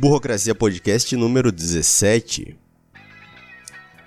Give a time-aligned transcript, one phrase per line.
[0.00, 2.56] Burocracia Podcast número 17.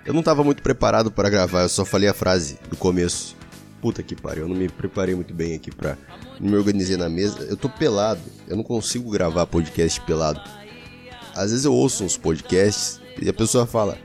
[0.04, 3.36] Eu não tava muito preparado para gravar, eu só falei a frase do começo.
[3.80, 5.96] Puta que pariu, eu não me preparei muito bem aqui pra.
[6.40, 7.44] Não me organizei na mesa.
[7.44, 10.40] Eu tô pelado, eu não consigo gravar podcast pelado.
[11.32, 13.96] Às vezes eu ouço uns podcasts e a pessoa fala: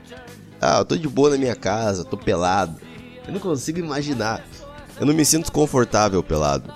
[0.60, 2.80] Ah, eu tô de boa na minha casa, tô pelado.
[3.26, 4.46] Eu não consigo imaginar.
[5.00, 6.72] Eu não me sinto confortável pelado.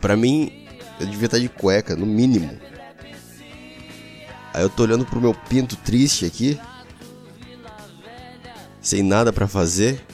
[0.00, 0.68] Pra mim,
[1.00, 2.67] eu devia estar de cueca, no mínimo.
[4.58, 6.58] Aí eu tô olhando pro meu pinto triste aqui.
[8.80, 10.04] Sem nada para fazer.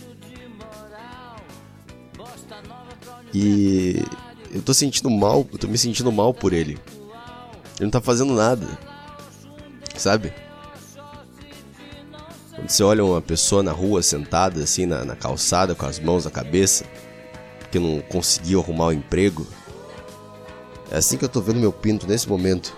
[3.33, 4.05] E
[4.53, 6.73] eu tô sentindo mal, eu tô me sentindo mal por ele.
[6.73, 8.67] Ele não tá fazendo nada.
[9.97, 10.30] Sabe?
[12.55, 16.27] Quando você olha uma pessoa na rua sentada assim na, na calçada com as mãos
[16.27, 16.84] na cabeça,
[17.61, 19.47] porque não conseguiu arrumar o um emprego.
[20.91, 22.77] É assim que eu tô vendo meu pinto nesse momento.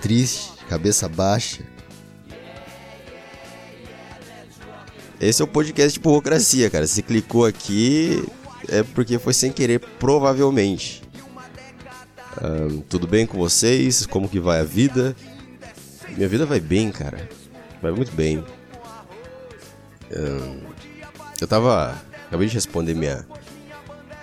[0.00, 1.62] Triste, cabeça baixa.
[5.20, 6.86] Esse é o podcast de burocracia, cara.
[6.86, 8.22] Se clicou aqui
[8.68, 11.02] é porque foi sem querer, provavelmente.
[12.42, 14.04] Um, tudo bem com vocês?
[14.06, 15.16] Como que vai a vida?
[16.16, 17.28] Minha vida vai bem, cara.
[17.80, 18.44] Vai muito bem.
[20.10, 20.60] Um,
[21.40, 21.96] eu tava.
[22.26, 23.26] Acabei de responder minha,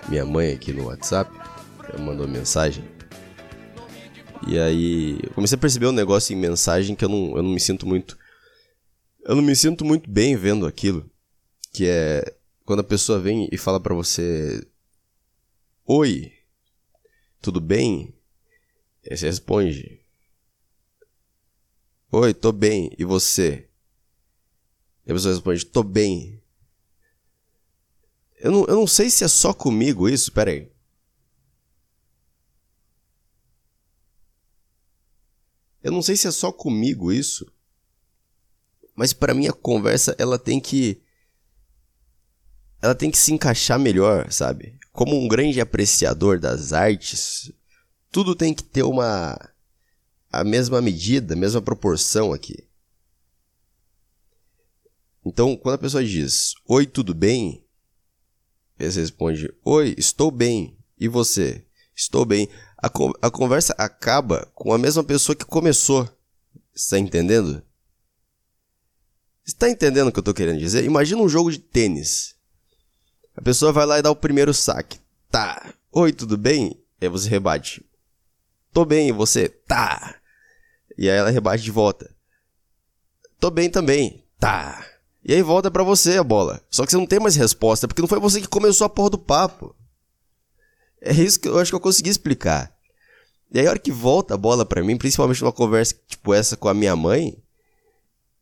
[0.08, 1.30] minha mãe aqui no WhatsApp.
[1.88, 2.84] Ela mandou mensagem.
[4.46, 7.50] E aí eu comecei a perceber um negócio em mensagem que eu não, eu não
[7.50, 8.18] me sinto muito.
[9.24, 11.08] Eu não me sinto muito bem vendo aquilo.
[11.72, 14.66] Que é quando a pessoa vem e fala para você:
[15.86, 16.32] Oi,
[17.40, 18.14] tudo bem?
[19.08, 20.00] Aí você responde:
[22.10, 23.68] Oi, tô bem, e você?
[25.06, 26.40] E a pessoa responde: Tô bem.
[28.38, 30.73] Eu não, eu não sei se é só comigo isso, pera aí.
[35.84, 37.46] Eu não sei se é só comigo isso,
[38.96, 41.02] mas para mim a conversa ela tem que
[42.80, 44.78] ela tem que se encaixar melhor, sabe?
[44.92, 47.52] Como um grande apreciador das artes,
[48.10, 49.38] tudo tem que ter uma
[50.32, 52.66] a mesma medida, a mesma proporção aqui.
[55.22, 57.62] Então, quando a pessoa diz: "Oi, tudo bem?",
[58.78, 60.78] você responde: "Oi, estou bem.
[60.98, 61.62] E você?"
[61.94, 62.48] "Estou bem."
[62.84, 66.08] A, a conversa acaba com a mesma pessoa que começou.
[66.74, 67.62] Está entendendo?
[69.46, 70.84] Está entendendo o que eu estou querendo dizer?
[70.84, 72.34] Imagina um jogo de tênis.
[73.34, 75.00] A pessoa vai lá e dá o primeiro saque.
[75.30, 75.72] Tá.
[75.90, 76.78] Oi, tudo bem?
[77.00, 77.84] Aí você rebate.
[78.72, 79.48] Tô bem, e você?
[79.48, 80.16] Tá.
[80.98, 82.14] E aí ela rebate de volta.
[83.40, 84.24] Tô bem também.
[84.38, 84.84] Tá.
[85.24, 86.60] E aí volta para você a bola.
[86.70, 89.10] Só que você não tem mais resposta, porque não foi você que começou a porra
[89.10, 89.74] do papo.
[91.00, 92.73] É isso que eu acho que eu consegui explicar.
[93.54, 96.56] E aí, a hora que volta a bola para mim, principalmente numa conversa tipo essa
[96.56, 97.38] com a minha mãe,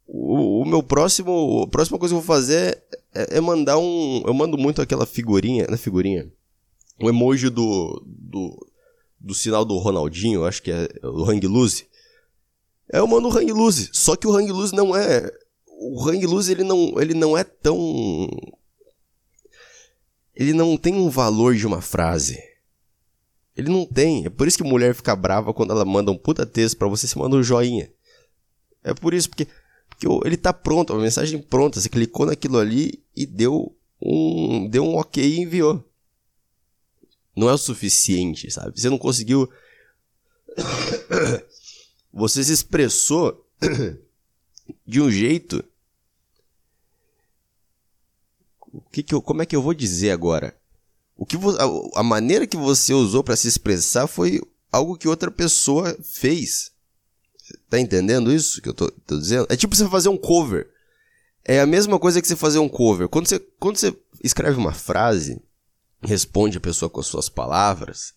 [0.06, 1.64] o, o, meu próximo.
[1.64, 2.82] A próxima coisa que eu vou fazer
[3.14, 4.22] é, é, mandar um.
[4.26, 5.66] Eu mando muito aquela figurinha.
[5.68, 6.32] Na figurinha.
[6.98, 8.66] O um emoji do, do.
[9.20, 11.86] Do sinal do Ronaldinho, acho que é o Hang Loose.
[12.90, 13.90] É, eu mando o Hang Loose.
[13.92, 15.30] Só que o Hang Loose não é.
[15.68, 17.78] O Hang Loose ele não, ele não é tão.
[20.34, 22.51] Ele não tem um valor de uma frase.
[23.56, 24.24] Ele não tem.
[24.24, 27.06] É por isso que mulher fica brava quando ela manda um puta texto para você,
[27.06, 27.90] você manda um joinha.
[28.82, 29.46] É por isso, porque,
[29.88, 31.80] porque ele tá pronto, a mensagem pronta.
[31.80, 35.84] Você clicou naquilo ali e deu um, deu um ok e enviou.
[37.36, 38.78] Não é o suficiente, sabe?
[38.78, 39.50] Você não conseguiu.
[42.12, 43.46] Você se expressou
[44.86, 45.64] de um jeito.
[48.70, 50.54] O que que eu, como é que eu vou dizer agora?
[51.16, 51.36] O que
[51.94, 54.40] a, maneira que você usou para se expressar foi
[54.70, 56.72] algo que outra pessoa fez.
[57.68, 59.46] Tá entendendo isso que eu tô, tô, dizendo?
[59.50, 60.70] É tipo você fazer um cover.
[61.44, 63.08] É a mesma coisa que você fazer um cover.
[63.08, 65.40] Quando você, quando você escreve uma frase,
[66.00, 68.14] responde a pessoa com as suas palavras,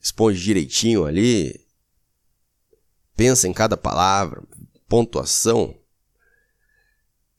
[0.00, 1.64] responde direitinho ali,
[3.16, 4.42] pensa em cada palavra,
[4.88, 5.76] pontuação.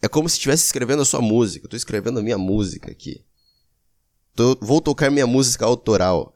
[0.02, 1.66] É como se estivesse escrevendo a sua música.
[1.66, 3.26] Eu tô escrevendo a minha música aqui.
[4.36, 6.36] Tô, vou tocar minha música autoral.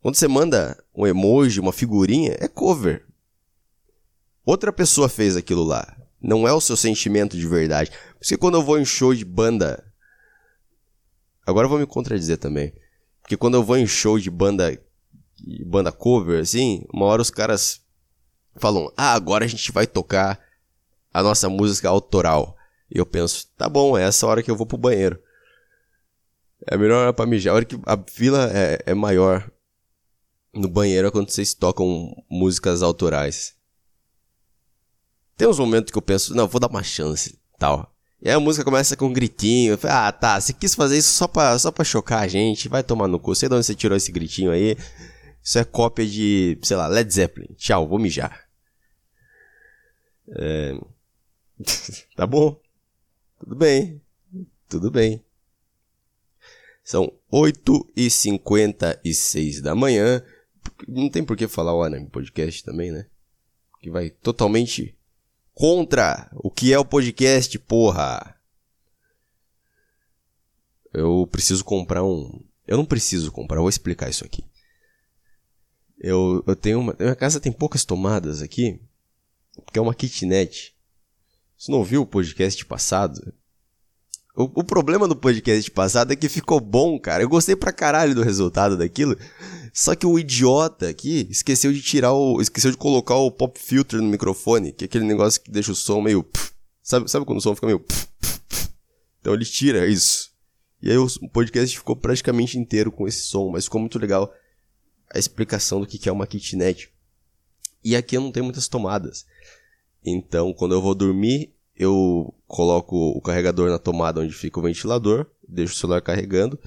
[0.00, 3.06] Quando você manda um emoji, uma figurinha, é cover.
[4.44, 5.96] Outra pessoa fez aquilo lá.
[6.20, 7.90] Não é o seu sentimento de verdade.
[8.18, 9.82] Porque quando eu vou em show de banda.
[11.46, 12.74] Agora eu vou me contradizer também.
[13.22, 14.78] Porque quando eu vou em show de banda.
[15.66, 17.80] banda cover, assim, uma hora os caras
[18.56, 20.38] falam: Ah, agora a gente vai tocar
[21.14, 22.54] a nossa música autoral.
[22.90, 25.18] E eu penso: Tá bom, é essa hora que eu vou pro banheiro.
[26.66, 27.52] É melhor hora pra mijar.
[27.52, 29.50] A hora que a fila é, é maior.
[30.52, 33.54] no banheiro é quando vocês tocam músicas autorais.
[35.36, 37.92] Tem uns momentos que eu penso, não, vou dar uma chance, tal.
[38.22, 39.76] E aí a música começa com um gritinho.
[39.76, 42.82] Falo, ah, tá, você quis fazer isso só pra, só pra chocar a gente, vai
[42.82, 43.34] tomar no cu.
[43.34, 44.76] Sei de onde você tirou esse gritinho aí.
[45.42, 47.52] Isso é cópia de, sei lá, Led Zeppelin.
[47.56, 48.48] Tchau, vou mijar.
[50.38, 50.72] É...
[52.16, 52.58] tá bom.
[53.40, 54.00] Tudo bem.
[54.68, 55.22] Tudo bem.
[56.84, 60.22] São 8h56 da manhã.
[60.86, 63.06] Não tem por que falar o Anime Podcast também, né?
[63.80, 64.94] Que vai totalmente
[65.54, 68.38] contra o que é o podcast, porra.
[70.92, 72.44] Eu preciso comprar um.
[72.66, 74.44] Eu não preciso comprar, vou explicar isso aqui.
[75.98, 76.94] Eu, eu tenho uma.
[76.98, 78.78] Minha casa tem poucas tomadas aqui,
[79.64, 80.76] porque é uma kitnet.
[81.56, 83.32] Você não viu o podcast passado?
[84.36, 87.22] O, o, problema do podcast passado é que ficou bom, cara.
[87.22, 89.16] Eu gostei pra caralho do resultado daquilo.
[89.72, 92.40] Só que o idiota aqui esqueceu de tirar o.
[92.40, 95.76] esqueceu de colocar o pop filter no microfone, que é aquele negócio que deixa o
[95.76, 96.26] som meio.
[96.82, 97.84] sabe, sabe quando o som fica meio.
[99.20, 100.32] então ele tira isso.
[100.82, 104.34] E aí o podcast ficou praticamente inteiro com esse som, mas ficou muito legal
[105.14, 106.90] a explicação do que é uma kitnet.
[107.84, 109.26] E aqui eu não tenho muitas tomadas.
[110.04, 115.26] Então, quando eu vou dormir, eu coloco o carregador na tomada onde fica o ventilador,
[115.48, 116.58] deixo o celular carregando,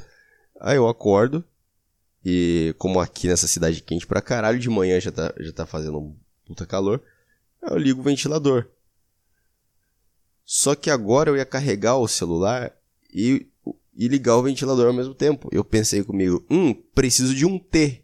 [0.60, 1.44] aí eu acordo,
[2.26, 6.00] e como aqui nessa cidade quente pra caralho, de manhã já tá, já tá fazendo
[6.00, 6.16] um
[6.46, 7.02] puta calor,
[7.62, 8.68] eu ligo o ventilador.
[10.46, 12.74] Só que agora eu ia carregar o celular
[13.14, 13.48] e,
[13.94, 15.50] e ligar o ventilador ao mesmo tempo.
[15.52, 18.02] Eu pensei comigo, hum, preciso de um T.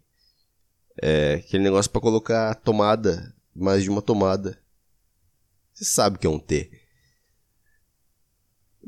[1.02, 4.60] É, aquele negócio para colocar tomada, mais de uma tomada.
[5.74, 6.70] Você sabe que é um T.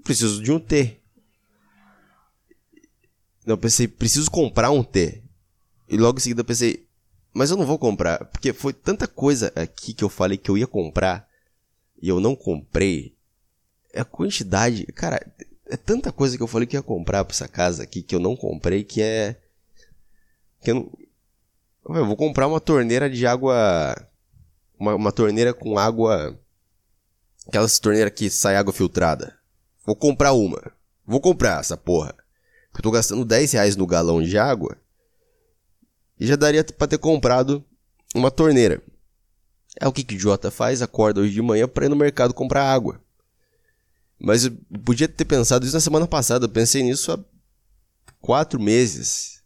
[0.05, 0.99] Preciso de um T.
[3.43, 5.23] Não, pensei, preciso comprar um T.
[5.89, 6.87] E logo em seguida pensei,
[7.33, 10.57] mas eu não vou comprar, porque foi tanta coisa aqui que eu falei que eu
[10.57, 11.27] ia comprar
[11.99, 13.15] e eu não comprei.
[13.91, 15.19] É a quantidade, cara,
[15.65, 18.19] é tanta coisa que eu falei que ia comprar pra essa casa aqui que eu
[18.19, 19.35] não comprei que é
[20.61, 23.95] que eu não eu vou comprar uma torneira de água
[24.77, 26.39] uma, uma torneira com água
[27.47, 29.35] aquelas torneiras que sai água filtrada.
[29.85, 30.71] Vou comprar uma.
[31.05, 32.15] Vou comprar essa porra.
[32.73, 34.77] Eu tô gastando 10 reais no galão de água
[36.19, 37.63] e já daria para ter comprado
[38.13, 38.81] uma torneira.
[39.79, 42.33] É o que, que o Jota faz, acorda hoje de manhã para ir no mercado
[42.33, 43.01] comprar água.
[44.19, 44.51] Mas eu
[44.83, 47.19] podia ter pensado isso na semana passada, eu pensei nisso há
[48.21, 49.43] quatro meses.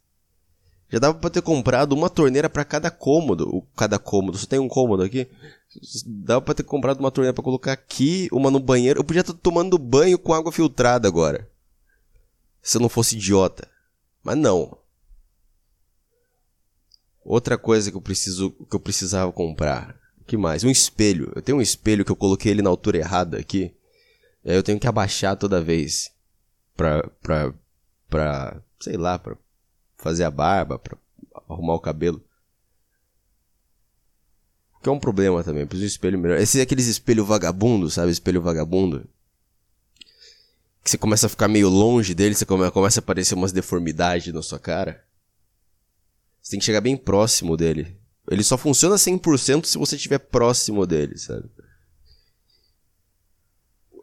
[0.90, 3.48] Já dava para ter comprado uma torneira para cada cômodo.
[3.48, 5.28] O, cada cômodo, só tem um cômodo aqui.
[6.04, 8.98] Dava para ter comprado uma torneira para colocar aqui, uma no banheiro.
[8.98, 11.48] Eu podia estar tomando banho com água filtrada agora.
[12.60, 13.68] Se eu não fosse idiota.
[14.22, 14.76] Mas não.
[17.24, 19.94] Outra coisa que eu preciso, que eu precisava comprar.
[20.26, 20.64] Que mais?
[20.64, 21.32] Um espelho.
[21.36, 23.72] Eu tenho um espelho que eu coloquei ele na altura errada aqui.
[24.44, 26.10] E aí eu tenho que abaixar toda vez
[26.76, 27.54] pra, pra,
[28.08, 29.36] pra sei lá, pra
[30.00, 30.96] fazer a barba, pra
[31.48, 32.22] arrumar o cabelo.
[34.82, 36.38] Que é um problema também, preciso de um espelho melhor.
[36.38, 38.10] Esse é aqueles espelho vagabundo, sabe?
[38.10, 39.06] Espelho vagabundo.
[40.82, 44.42] Que você começa a ficar meio longe dele, você começa a aparecer umas deformidades na
[44.42, 45.04] sua cara.
[46.40, 47.98] Você tem que chegar bem próximo dele.
[48.30, 51.50] Ele só funciona 100% se você estiver próximo dele, sabe?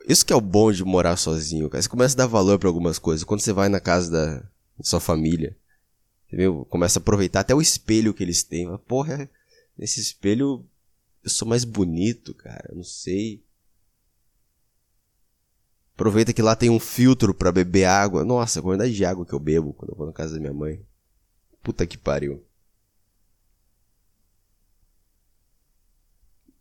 [0.08, 1.82] Isso que é o bom de morar sozinho, cara.
[1.82, 3.24] Você começa a dar valor para algumas coisas.
[3.24, 4.44] Quando você vai na casa da
[4.84, 5.58] sua família,
[6.28, 6.66] entendeu?
[6.66, 8.78] Começa a aproveitar até o espelho que eles têm.
[8.80, 9.30] Porra,
[9.78, 10.66] nesse espelho
[11.24, 12.70] eu sou mais bonito, cara.
[12.70, 13.44] Eu não sei.
[15.94, 18.24] Aproveita que lá tem um filtro para beber água.
[18.24, 20.54] Nossa, a quantidade de água que eu bebo quando eu vou na casa da minha
[20.54, 20.86] mãe.
[21.64, 22.46] Puta que pariu.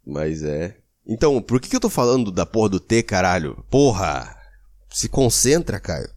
[0.05, 0.81] Mas é.
[1.07, 3.65] Então, por que, que eu tô falando da porra do T, caralho?
[3.71, 4.37] Porra!
[4.91, 6.11] Se concentra, Caio.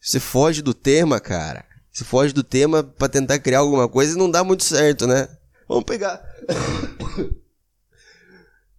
[0.00, 1.64] Você foge do tema, cara.
[1.96, 5.30] Você foge do tema para tentar criar alguma coisa e não dá muito certo, né?
[5.66, 6.22] Vamos pegar.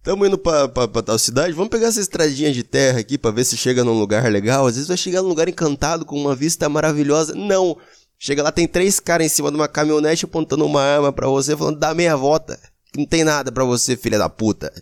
[0.04, 3.32] Tamo indo pra, pra, pra, tal cidade, vamos pegar essa estradinha de terra aqui pra
[3.32, 4.68] ver se chega num lugar legal.
[4.68, 7.34] Às vezes vai chegar num lugar encantado com uma vista maravilhosa.
[7.34, 7.76] Não!
[8.16, 11.56] Chega lá, tem três caras em cima de uma caminhonete apontando uma arma para você,
[11.56, 12.56] falando, dá meia volta.
[12.96, 14.72] Não tem nada para você, filha da puta.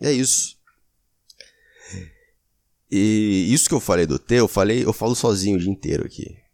[0.00, 0.56] É isso.
[2.90, 6.04] E isso que eu falei do T, eu falei, eu falo sozinho o dia inteiro
[6.04, 6.44] aqui.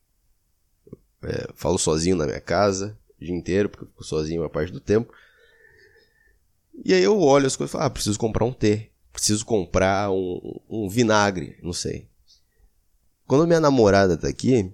[1.24, 4.72] É, falo sozinho na minha casa o dia inteiro, porque eu fico sozinho a parte
[4.72, 5.12] do tempo.
[6.84, 8.90] E aí eu olho as coisas e falo, ah, preciso comprar um T.
[9.12, 12.08] Preciso comprar um, um vinagre, não sei.
[13.26, 14.72] Quando minha namorada tá aqui,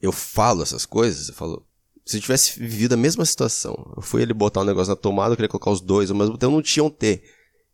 [0.00, 1.66] eu falo essas coisas, eu falo,
[2.04, 5.32] Se eu tivesse vivido a mesma situação, eu fui ele botar um negócio na tomada,
[5.32, 7.22] eu queria colocar os dois, ao mesmo tempo não tinha um T.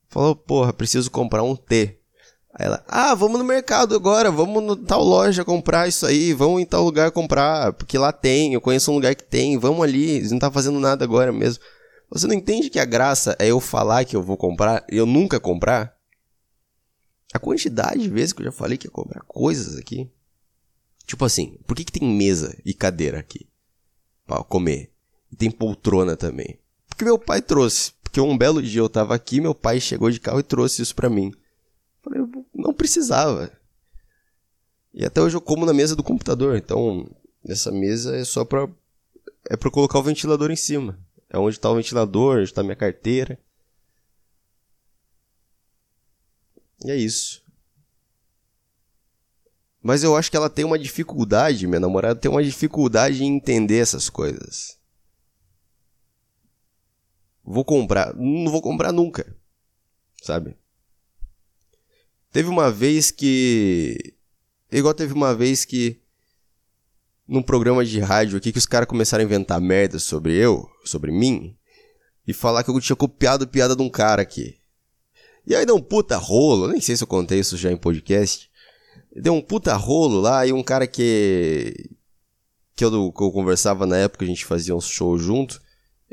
[0.08, 1.98] Falou, porra, preciso comprar um T.
[2.54, 6.60] Aí ela, ah, vamos no mercado agora, vamos no tal loja comprar isso aí, vamos
[6.60, 10.10] em tal lugar comprar, porque lá tem, eu conheço um lugar que tem, vamos ali,
[10.10, 11.62] eles não tá fazendo nada agora mesmo.
[12.10, 15.06] Você não entende que a graça é eu falar que eu vou comprar e eu
[15.06, 15.96] nunca comprar?
[17.32, 20.10] A quantidade de vezes que eu já falei que ia comprar coisas aqui.
[21.06, 23.48] Tipo assim, por que, que tem mesa e cadeira aqui?
[24.26, 24.92] Pra comer.
[25.30, 26.58] E tem poltrona também.
[26.86, 27.92] Porque meu pai trouxe.
[28.02, 30.94] Porque um belo dia eu tava aqui, meu pai chegou de carro e trouxe isso
[30.94, 31.32] pra mim.
[32.82, 33.48] Precisava.
[34.92, 37.08] E até hoje eu como na mesa do computador, então
[37.46, 38.68] essa mesa é só pra.
[39.48, 40.98] É pra colocar o ventilador em cima.
[41.30, 43.38] É onde tá o ventilador, onde tá minha carteira.
[46.84, 47.40] E é isso.
[49.80, 53.78] Mas eu acho que ela tem uma dificuldade, minha namorada tem uma dificuldade em entender
[53.78, 54.76] essas coisas.
[57.44, 58.12] Vou comprar.
[58.16, 59.36] Não vou comprar nunca.
[60.20, 60.56] Sabe?
[62.32, 64.14] Teve uma vez que.
[64.70, 66.00] Igual teve uma vez que.
[67.28, 71.12] Num programa de rádio aqui que os caras começaram a inventar merda sobre eu, sobre
[71.12, 71.56] mim,
[72.26, 74.58] e falar que eu tinha copiado piada de um cara aqui.
[75.46, 78.50] E aí deu um puta rolo, nem sei se eu contei isso já em podcast.
[79.14, 81.90] Deu um puta rolo lá e um cara que.
[82.74, 85.60] que eu, que eu conversava na época, a gente fazia um show junto.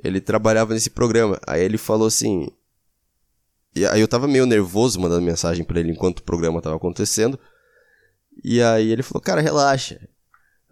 [0.03, 1.39] Ele trabalhava nesse programa.
[1.47, 2.49] Aí ele falou assim:
[3.75, 7.39] e aí eu tava meio nervoso mandando mensagem para ele enquanto o programa tava acontecendo.
[8.43, 9.99] E aí ele falou: "Cara, relaxa.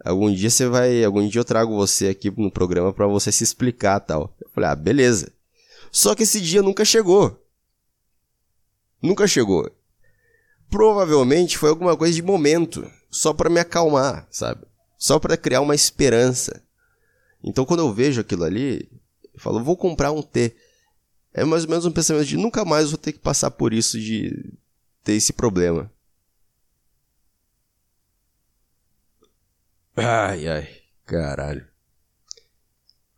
[0.04, 3.44] Algum dia você vai, algum dia eu trago você aqui no programa para você se
[3.44, 4.34] explicar, tal".
[4.40, 5.32] Eu falei: "Ah, beleza".
[5.90, 7.42] Só que esse dia nunca chegou.
[9.00, 9.70] Nunca chegou.
[10.68, 14.66] Provavelmente foi alguma coisa de momento, só para me acalmar, sabe?
[14.98, 16.62] Só para criar uma esperança.
[17.42, 18.90] Então quando eu vejo aquilo ali,
[19.32, 20.54] eu falo: "Vou comprar um T".
[21.32, 23.98] É mais ou menos um pensamento de nunca mais vou ter que passar por isso
[23.98, 24.52] de
[25.04, 25.90] ter esse problema.
[29.96, 30.68] Ai, ai,
[31.04, 31.66] caralho.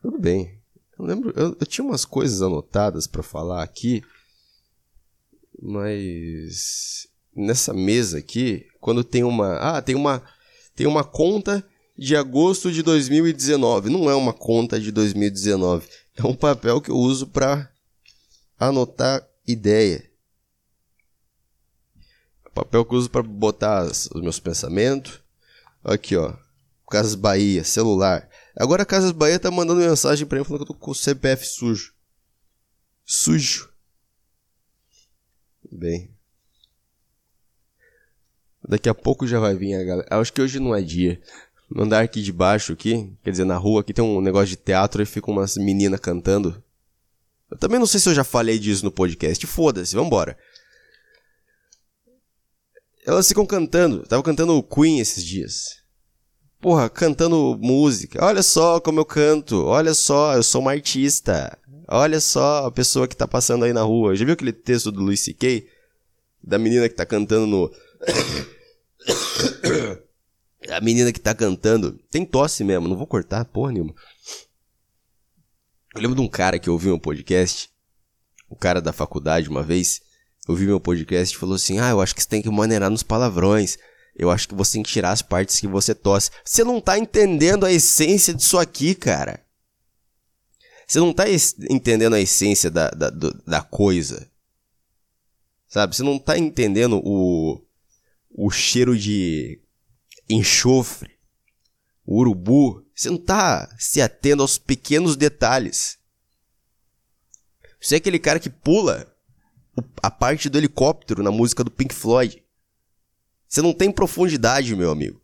[0.00, 0.58] Tudo bem.
[0.98, 4.02] Eu lembro, eu, eu tinha umas coisas anotadas para falar aqui,
[5.60, 10.22] mas nessa mesa aqui, quando tem uma, ah, tem uma,
[10.74, 11.64] tem uma conta
[11.96, 13.90] de agosto de 2019.
[13.90, 15.86] Não é uma conta de 2019,
[16.16, 17.70] é um papel que eu uso para
[18.60, 20.08] anotar ideia.
[22.54, 25.20] Papel que eu uso para botar os meus pensamentos.
[25.82, 26.36] Aqui, ó.
[26.90, 28.28] Casas Bahia, celular.
[28.56, 30.94] Agora a Casas Bahia tá mandando mensagem para mim falando que eu tô com o
[30.94, 31.94] CPF sujo.
[33.04, 33.70] Sujo.
[35.70, 36.10] Bem.
[38.68, 40.08] Daqui a pouco já vai vir a galera.
[40.10, 41.22] Acho que hoje não é dia.
[41.70, 44.56] No andar aqui de baixo, aqui, quer dizer, na rua, aqui tem um negócio de
[44.56, 46.62] teatro e fica umas meninas cantando.
[47.50, 49.44] Eu também não sei se eu já falei disso no podcast.
[49.46, 50.36] Foda-se, vambora.
[53.06, 54.06] Elas ficam cantando.
[54.06, 55.80] Tava cantando o Queen esses dias.
[56.60, 58.24] Porra, cantando música.
[58.24, 59.64] Olha só como eu canto.
[59.64, 61.58] Olha só, eu sou uma artista.
[61.88, 64.14] Olha só a pessoa que tá passando aí na rua.
[64.14, 65.66] Já viu aquele texto do Luis C.K.?
[66.42, 67.72] Da menina que tá cantando no.
[70.70, 71.98] a menina que tá cantando.
[72.10, 73.94] Tem tosse mesmo, não vou cortar porra nenhuma.
[75.94, 77.68] Eu lembro de um cara que ouviu meu podcast,
[78.48, 80.00] o cara da faculdade uma vez,
[80.46, 83.02] ouviu meu podcast e falou assim: Ah, eu acho que você tem que maneirar nos
[83.02, 83.76] palavrões.
[84.14, 86.30] Eu acho que você tem que tirar as partes que você tosse.
[86.44, 89.44] Você não tá entendendo a essência disso aqui, cara.
[90.86, 91.24] Você não tá
[91.70, 94.28] entendendo a essência da, da, da coisa.
[95.68, 95.94] Sabe?
[95.94, 97.64] Você não tá entendendo o,
[98.30, 99.60] o cheiro de
[100.28, 101.10] enxofre,
[102.10, 105.96] o urubu você não está se atendo aos pequenos detalhes.
[107.80, 109.10] Você é aquele cara que pula
[110.02, 112.44] a parte do helicóptero na música do Pink Floyd.
[113.48, 115.22] Você não tem profundidade, meu amigo.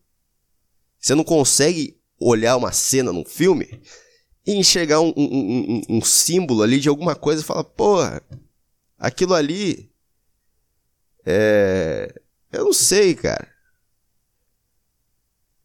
[0.98, 3.82] Você não consegue olhar uma cena num filme
[4.46, 8.22] e enxergar um, um, um, um símbolo ali de alguma coisa e falar, porra,
[8.96, 9.92] aquilo ali.
[11.26, 12.22] É.
[12.52, 13.55] Eu não sei, cara.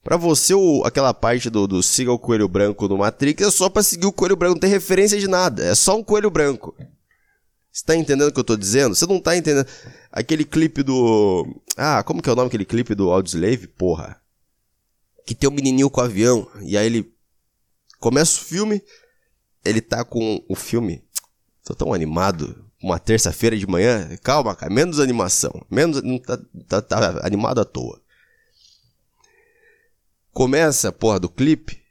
[0.03, 3.69] Pra você, o, aquela parte do, do siga o coelho branco no Matrix é só
[3.69, 5.63] pra seguir o coelho branco, não tem referência de nada.
[5.63, 6.75] É só um coelho branco.
[7.71, 8.95] Você tá entendendo o que eu tô dizendo?
[8.95, 9.65] Você não tá entendendo.
[10.11, 11.47] Aquele clipe do.
[11.77, 13.67] Ah, como que é o nome daquele clipe do Audioslave?
[13.67, 14.19] Porra.
[15.25, 16.47] Que tem um menininho com o avião.
[16.63, 17.13] E aí ele.
[17.97, 18.81] Começa o filme.
[19.63, 21.01] Ele tá com o filme.
[21.63, 22.65] Tô tão animado.
[22.83, 24.17] Uma terça-feira de manhã.
[24.21, 24.73] Calma, cara.
[24.73, 25.65] Menos animação.
[25.69, 26.01] Menos.
[26.25, 28.00] Tá, tá, tá animado à toa.
[30.33, 31.81] Começa a porra do clipe.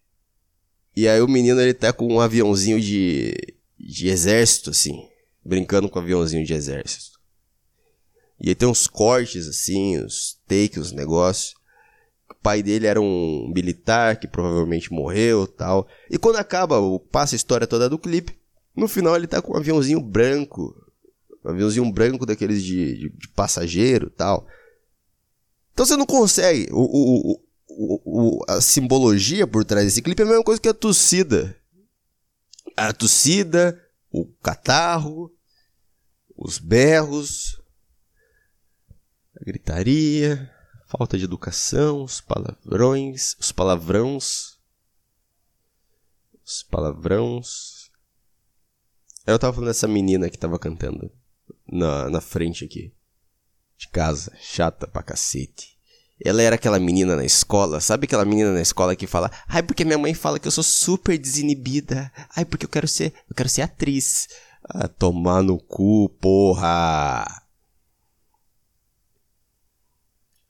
[0.97, 3.35] E aí o menino ele tá com um aviãozinho de,
[3.79, 5.09] de exército, assim.
[5.45, 7.19] Brincando com um aviãozinho de exército.
[8.41, 11.55] E aí tem uns cortes, assim, os takes, os negócios.
[12.31, 15.87] O pai dele era um militar que provavelmente morreu tal.
[16.11, 16.77] E quando acaba,
[17.11, 18.39] passa a história toda do clipe.
[18.75, 20.75] No final ele tá com um aviãozinho branco.
[21.45, 24.47] Um aviãozinho branco daqueles de, de, de passageiro tal.
[25.75, 26.69] Então você não consegue.
[26.73, 27.41] O, o, o,
[27.71, 31.57] o, a simbologia por trás desse clipe é a mesma coisa que a torcida.
[32.77, 35.33] A torcida, o catarro,
[36.37, 37.61] os berros,
[39.41, 40.51] a gritaria,
[40.83, 44.59] a falta de educação, os palavrões, os palavrões,
[46.45, 47.91] os palavrões.
[49.27, 51.11] Eu tava falando dessa menina que tava cantando
[51.67, 52.93] na, na frente aqui
[53.77, 55.80] de casa, chata pra cacete.
[56.23, 59.85] Ela era aquela menina na escola, sabe aquela menina na escola que fala: "Ai, porque
[59.85, 62.13] minha mãe fala que eu sou super desinibida.
[62.37, 64.29] Ai, porque eu quero ser, eu quero ser atriz."
[64.63, 67.25] Ah, tomar no cu, porra.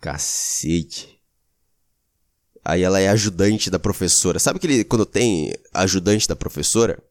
[0.01, 1.21] Cacete.
[2.65, 4.39] Aí ela é ajudante da professora.
[4.39, 7.03] Sabe aquele quando tem ajudante da professora?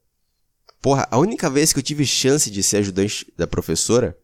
[0.81, 4.17] Porra, a única vez que eu tive chance de ser ajudante da professora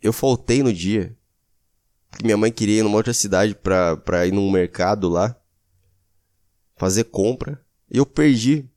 [0.00, 1.16] eu faltei no dia.
[2.10, 5.36] Porque minha mãe queria ir numa outra cidade pra, pra ir num mercado lá.
[6.76, 7.60] Fazer compra.
[7.90, 8.68] E eu perdi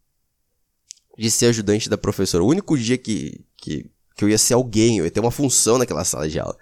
[1.17, 2.43] de ser ajudante da professora.
[2.43, 5.77] O único dia que, que, que eu ia ser alguém, eu ia ter uma função
[5.77, 6.57] naquela sala de aula.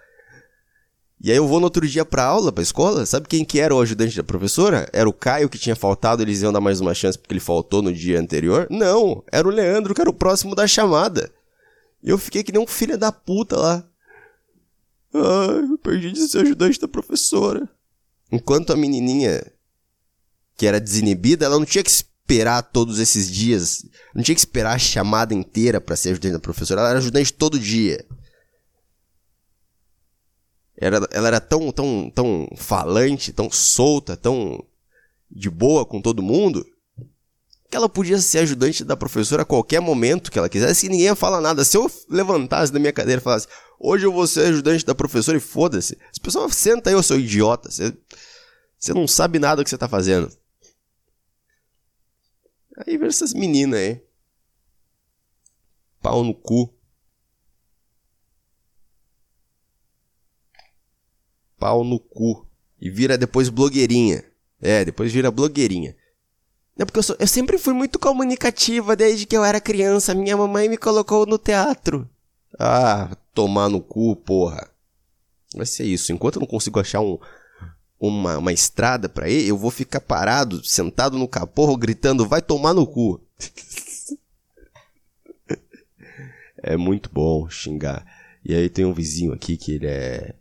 [1.21, 3.05] E aí eu vou no outro dia pra aula, pra escola.
[3.05, 4.87] Sabe quem que era o ajudante da professora?
[4.93, 7.81] Era o Caio que tinha faltado, eles iam dar mais uma chance porque ele faltou
[7.81, 8.67] no dia anterior?
[8.69, 11.29] Não, era o Leandro que era o próximo da chamada.
[12.01, 13.88] E eu fiquei que nem um filho da puta lá.
[15.13, 17.67] Ai, eu perdi de ser ajudante da professora.
[18.31, 19.43] Enquanto a menininha,
[20.55, 23.85] que era desinibida, ela não tinha que esperar todos esses dias.
[24.13, 26.81] Não tinha que esperar a chamada inteira para ser ajudante da professora.
[26.81, 28.05] Ela era ajudante todo dia.
[30.77, 34.63] Era, ela era tão, tão, tão falante, tão solta, tão
[35.29, 36.65] de boa com todo mundo,
[37.69, 41.05] que ela podia ser ajudante da professora a qualquer momento que ela quisesse e ninguém
[41.07, 41.63] ia falar nada.
[41.63, 43.47] Se eu levantasse da minha cadeira e falasse,
[43.79, 47.19] hoje eu vou ser ajudante da professora e foda-se, as pessoas senta aí, ô seu
[47.19, 47.95] idiota, você,
[48.77, 50.31] você não sabe nada do que você tá fazendo.
[52.85, 54.01] Aí vê essas meninas aí.
[56.01, 56.73] Pau no cu.
[61.57, 62.47] Pau no cu.
[62.79, 64.23] E vira depois blogueirinha.
[64.61, 65.95] É, depois vira blogueirinha.
[66.77, 70.15] É porque eu, sou, eu sempre fui muito comunicativa desde que eu era criança.
[70.15, 72.09] Minha mamãe me colocou no teatro.
[72.57, 74.69] Ah, tomar no cu, porra.
[75.55, 76.11] Vai ser isso.
[76.11, 77.17] Enquanto eu não consigo achar um,
[77.99, 82.73] uma, uma estrada para ir, eu vou ficar parado, sentado no caporro, gritando: vai tomar
[82.73, 83.19] no cu.
[86.57, 88.05] é muito bom xingar.
[88.43, 90.33] E aí tem um vizinho aqui que ele é.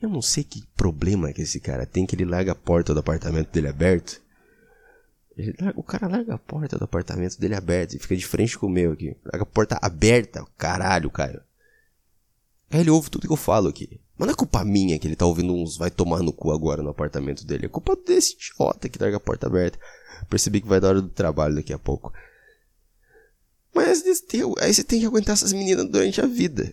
[0.00, 3.00] Eu não sei que problema que esse cara tem, que ele larga a porta do
[3.00, 4.20] apartamento dele aberto.
[5.60, 8.66] Larga, o cara larga a porta do apartamento dele aberta e fica de frente com
[8.66, 9.16] o meu aqui.
[9.24, 11.44] Larga a porta aberta, caralho, cara.
[12.70, 14.00] Aí ele ouve tudo que eu falo aqui.
[14.18, 16.82] Mas não é culpa minha que ele tá ouvindo uns vai tomar no cu agora
[16.82, 17.66] no apartamento dele.
[17.66, 19.78] É culpa desse idiota que larga a porta aberta.
[20.28, 22.12] Percebi que vai dar hora do trabalho daqui a pouco.
[23.74, 24.02] Mas
[24.58, 26.72] aí você tem que aguentar essas meninas durante a vida.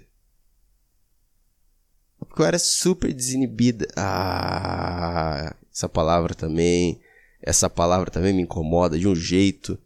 [2.17, 3.87] Porque eu era super desinibida.
[3.95, 7.01] Ah, essa palavra também.
[7.41, 9.77] Essa palavra também me incomoda de um jeito.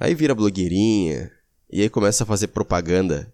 [0.00, 1.30] Aí vira blogueirinha.
[1.70, 3.32] E aí começa a fazer propaganda.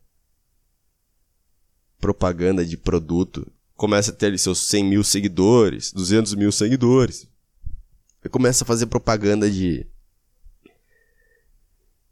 [2.04, 3.50] Propaganda de produto.
[3.74, 7.26] Começa a ter seus 100 mil seguidores, 200 mil seguidores.
[8.22, 9.86] E começa a fazer propaganda de.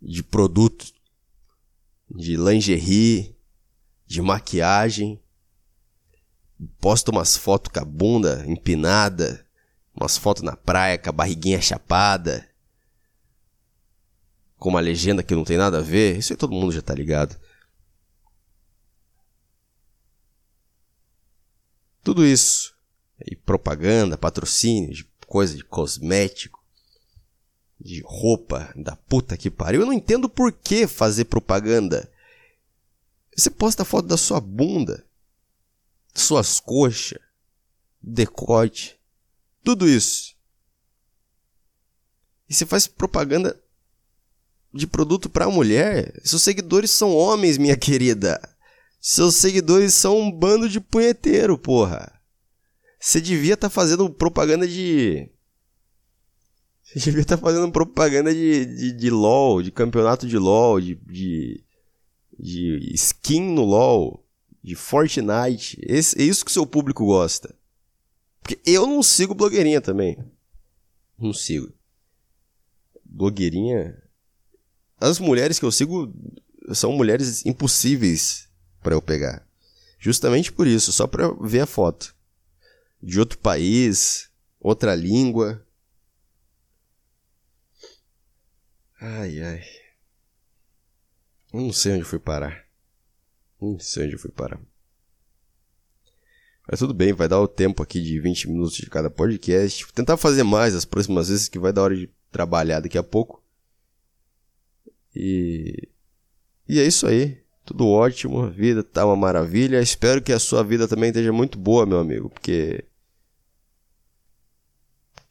[0.01, 0.87] de produto.
[2.11, 3.37] De lingerie.
[4.07, 5.21] De maquiagem.
[6.81, 9.47] Posta umas fotos com a bunda empinada
[9.95, 12.49] Umas fotos na praia com a barriguinha chapada.
[14.57, 16.17] Com uma legenda que não tem nada a ver.
[16.17, 17.39] Isso aí todo mundo já tá ligado.
[22.03, 22.75] Tudo isso.
[23.25, 26.63] E propaganda, patrocínio, de coisa de cosmético,
[27.81, 29.81] de roupa, da puta que pariu.
[29.81, 32.11] Eu não entendo por que fazer propaganda.
[33.37, 35.07] Você posta foto da sua bunda,
[36.15, 37.19] suas coxas,
[38.01, 38.99] decote.
[39.65, 40.35] Tudo isso.
[42.49, 43.59] E você faz propaganda
[44.75, 46.21] de produto para mulher?
[46.25, 48.41] Seus seguidores são homens, minha querida.
[49.05, 52.23] Seus seguidores são um bando de punheteiro, porra.
[53.01, 55.29] Você devia estar tá fazendo propaganda de.
[56.85, 60.95] Você devia estar tá fazendo propaganda de, de, de LOL, de campeonato de LOL, de,
[60.95, 61.65] de,
[62.39, 64.25] de skin no LOL,
[64.63, 65.81] de Fortnite.
[65.83, 67.53] Esse, é isso que seu público gosta.
[68.41, 70.17] Porque eu não sigo blogueirinha também.
[71.19, 71.73] Não sigo.
[73.05, 74.01] Blogueirinha.
[75.01, 76.15] As mulheres que eu sigo
[76.73, 78.52] são mulheres impossíveis
[78.83, 79.47] para eu pegar.
[79.99, 82.15] Justamente por isso, só para ver a foto.
[83.03, 85.65] De outro país, outra língua.
[89.01, 89.65] Ai, ai.
[91.53, 92.67] Eu não sei onde fui parar.
[93.61, 94.61] Não sei onde fui parar.
[96.69, 99.85] Mas tudo bem, vai dar o tempo aqui de 20 minutos de cada podcast.
[99.85, 103.03] Vou tentar fazer mais as próximas vezes, que vai dar hora de trabalhar daqui a
[103.03, 103.43] pouco.
[105.15, 105.89] E.
[106.69, 107.42] E é isso aí.
[107.65, 109.81] Tudo ótimo, a vida tá uma maravilha.
[109.81, 112.85] Espero que a sua vida também esteja muito boa, meu amigo, porque.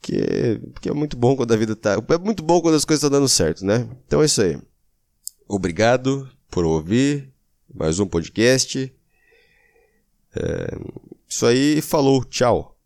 [0.00, 1.94] Porque, porque é muito bom quando a vida tá.
[1.94, 3.88] É muito bom quando as coisas estão dando certo, né?
[4.06, 4.58] Então é isso aí.
[5.46, 7.32] Obrigado por ouvir
[7.72, 8.92] mais um podcast.
[10.34, 10.78] É,
[11.28, 12.76] isso aí, falou, tchau.